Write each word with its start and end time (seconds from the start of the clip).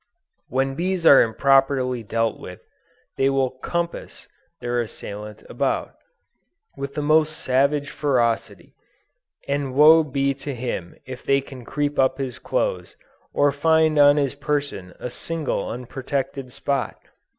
When 0.47 0.73
bees 0.73 1.05
are 1.05 1.21
improperly 1.21 2.01
dealt 2.01 2.39
with, 2.39 2.61
they 3.17 3.29
will 3.29 3.51
"compass" 3.51 4.27
their 4.59 4.79
assailant 4.81 5.43
"about," 5.47 5.93
with 6.75 6.95
the 6.95 7.03
most 7.03 7.37
savage 7.37 7.91
ferocity, 7.91 8.73
and 9.47 9.75
woe 9.75 10.03
be 10.03 10.33
to 10.33 10.55
him 10.55 10.95
if 11.05 11.23
they 11.23 11.39
can 11.39 11.65
creep 11.65 11.99
up 11.99 12.17
his 12.17 12.39
clothes, 12.39 12.95
or 13.31 13.51
find 13.51 13.99
on 13.99 14.17
his 14.17 14.33
person 14.33 14.95
a 14.99 15.11
single 15.11 15.69
unprotected 15.69 16.51
spot! 16.51 16.95